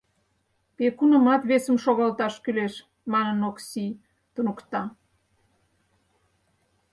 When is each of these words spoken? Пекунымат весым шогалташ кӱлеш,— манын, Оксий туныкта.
Пекунымат 0.77 1.41
весым 1.49 1.77
шогалташ 1.83 2.33
кӱлеш,— 2.43 2.73
манын, 3.11 3.39
Оксий 3.49 3.91
туныкта. 4.33 4.83